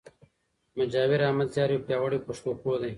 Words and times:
مجاور 0.77 1.19
احمد 1.27 1.47
زیار 1.55 1.69
یو 1.71 1.85
پیاوړی 1.87 2.19
پښتو 2.27 2.49
پوه 2.61 2.77
دئ. 2.81 2.89